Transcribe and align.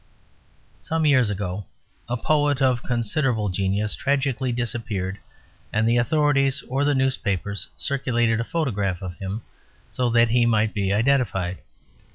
Some 0.79 1.05
years 1.05 1.29
ago 1.29 1.67
a 2.09 2.17
poet 2.17 2.59
of 2.59 2.81
considerable 2.81 3.49
genius 3.49 3.93
tragically 3.93 4.51
disappeared, 4.51 5.19
and 5.71 5.87
the 5.87 5.97
authorities 5.97 6.63
or 6.67 6.83
the 6.83 6.95
newspapers 6.95 7.67
circulated 7.77 8.39
a 8.39 8.43
photograph 8.43 9.03
of 9.03 9.13
him, 9.19 9.43
so 9.91 10.09
that 10.09 10.29
he 10.29 10.47
might 10.47 10.73
be 10.73 10.91
identified. 10.91 11.59